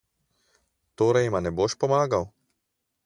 Torej 1.01 1.25
jima 1.27 1.41
ne 1.47 1.51
boš 1.61 1.77
pomagal? 1.85 2.27